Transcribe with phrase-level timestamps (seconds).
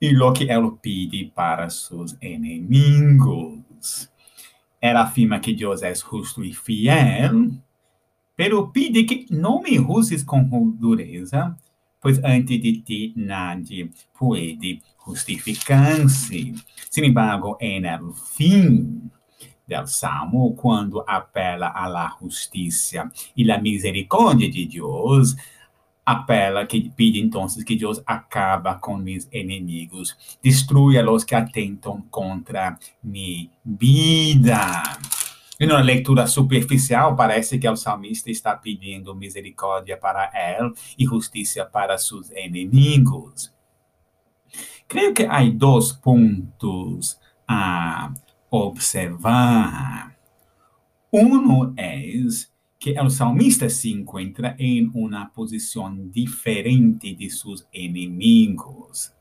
[0.00, 4.10] e o que ele pede para seus inimigos.
[4.80, 7.50] Ele afirma que Deus é justo e fiel,
[8.36, 11.56] pero pede que não me uses com dureza,
[12.02, 13.88] pois antes de ti nadie
[14.18, 16.54] pode justificar-se.
[16.90, 19.10] Sin embargo, en el fin
[19.66, 25.36] del Salmo, quando apela a la justiça e la misericórdia de Deus,
[26.04, 32.76] apela que pide entonces que Deus acaba com mis enemigos, destrua los que atentam contra
[33.02, 34.82] mi vida.
[35.60, 41.64] Em uma leitura superficial, parece que o salmista está pedindo misericórdia para ele e justiça
[41.64, 43.52] para seus inimigos.
[44.88, 48.12] Creio que há dois pontos a
[48.50, 50.16] observar.
[51.12, 52.02] Um é
[52.78, 59.12] que o salmista se encontra em uma posição diferente de seus inimigos.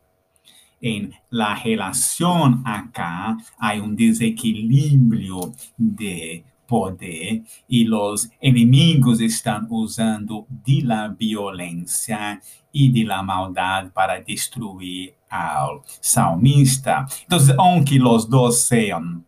[0.82, 10.82] Em la relação acá, há um desequilíbrio de poder e os inimigos estão usando de
[10.82, 12.40] la violência
[12.74, 17.06] e de la maldade para destruir ao salmista.
[17.26, 19.22] Então, aunque os dois sejam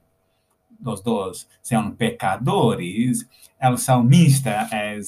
[0.85, 3.25] os dois são pecadores,
[3.61, 4.99] o salmista é,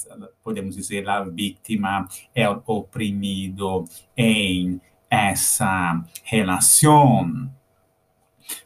[0.43, 3.85] podemos dizer, a vítima, é o oprimido
[4.15, 4.79] em
[5.15, 7.49] essa relação.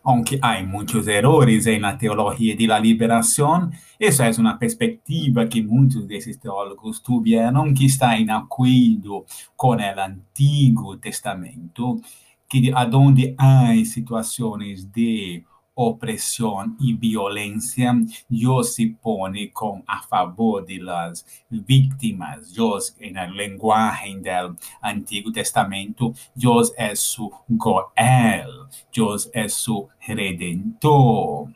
[0.04, 6.06] Aunque há muitos errores na teologia de la liberação, essa é uma perspectiva que muitos
[6.06, 12.02] desses teólogos tiveram, que está em acordo com o Antigo Testamento,
[12.50, 15.44] que aonde há situações de
[15.80, 17.94] opressão e violência,
[18.30, 22.52] Deus se põe com a favor das vítimas.
[22.52, 31.48] Deus, na linguagem do Antigo Testamento, Deus é su Goel, Deus é su redentor.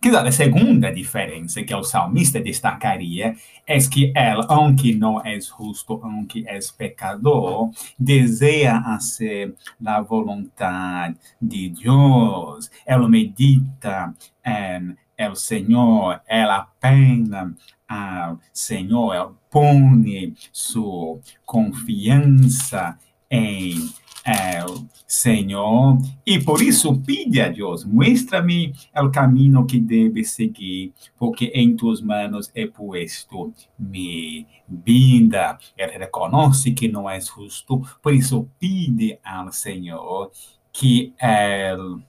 [0.00, 3.34] Que a segunda diferença que o salmista destacaria
[3.66, 11.70] é que ele, aunque não é justo, aunque é pecador, deseja fazer a vontade de
[11.70, 12.70] Deus.
[12.86, 14.14] Ele medita
[14.44, 17.54] em el Senhor, ela pena
[17.88, 22.98] ao Senhor, ele põe sua confiança
[23.30, 23.88] em
[24.26, 31.46] el Senhor, e por isso pide a Deus, muestra-me o caminho que deve seguir, porque
[31.54, 35.56] em tuas mãos é puesto mi vida.
[35.78, 40.30] Ele reconhece que não é justo, por isso pide ao Senhor
[40.72, 42.02] que ele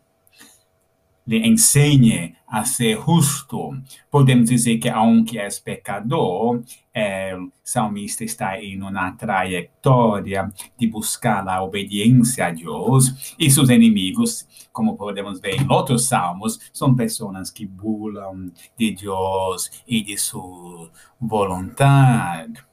[1.27, 3.77] lhe ensine a ser justo.
[4.09, 10.49] Podemos dizer que, aunque é pecador, o salmista está em uma trajetória
[10.79, 16.57] de buscar a obediência a Deus, e seus inimigos, como podemos ver em outros salmos,
[16.73, 20.89] são pessoas que bulam de Deus e de sua
[21.19, 22.65] vontade.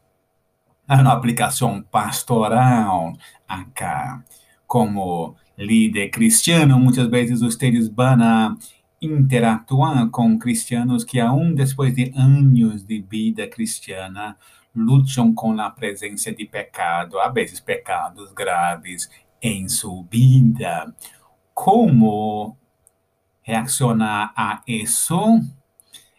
[0.86, 3.14] Há uma aplicação pastoral
[3.48, 4.22] acá,
[4.66, 8.56] como líder cristiano, muitas vezes vocês vão a
[9.00, 14.36] interatuar com cristianos que, aún depois de anos de vida cristiana,
[14.74, 19.08] lutam com a presença de pecado, às vezes pecados graves
[19.40, 20.94] em sua vida.
[21.52, 22.56] Como
[23.42, 25.40] reaccionar a isso?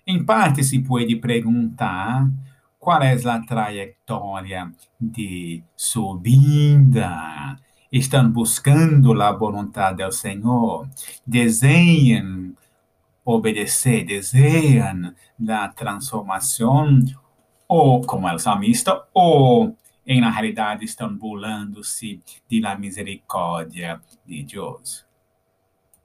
[0.08, 2.30] Em parte, se pode perguntar
[2.80, 7.58] qual é a trajetória de sua vida
[7.92, 10.88] estão buscando a vontade do Senhor,
[11.26, 12.54] desejam
[13.24, 15.14] obedecer, desejam
[15.50, 17.04] a transformação,
[17.68, 19.76] ou como é o salmista, ou
[20.06, 25.06] em realidade estão burlando-se de la misericórdia de Deus.